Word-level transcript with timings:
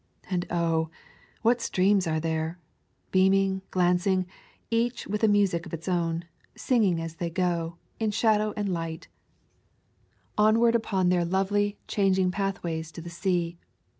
And 0.31 0.47
oh! 0.49 0.89
what 1.43 1.61
streams 1.61 2.07
are 2.07 2.19
there! 2.19 2.57
beam 3.11 3.35
ing, 3.35 3.61
glancing, 3.69 4.25
each 4.71 5.05
with 5.05 5.21
music 5.29 5.67
of 5.67 5.75
its 5.75 5.87
own, 5.87 6.25
sing 6.55 6.83
ing 6.83 6.99
as 6.99 7.17
they 7.17 7.29
go, 7.29 7.77
in 7.99 8.09
shadow 8.09 8.51
and 8.57 8.67
light, 8.67 9.09
onward 10.39 10.73
[189] 10.73 10.73
A 10.73 10.73
Thousand 10.73 10.73
Mile 10.73 10.73
Walk 10.73 10.75
upon 10.75 11.09
their 11.09 11.23
lovely, 11.63 11.77
changing 11.87 12.31
pathways 12.31 12.91
to 12.91 13.01
the 13.01 13.11
sea. 13.11 13.59